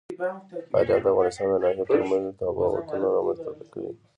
فاریاب 0.71 1.01
د 1.03 1.07
افغانستان 1.13 1.47
د 1.51 1.55
ناحیو 1.63 1.89
ترمنځ 1.89 2.25
تفاوتونه 2.39 3.07
رامنځ 3.15 3.39
ته 3.59 3.63
کوي. 3.71 3.91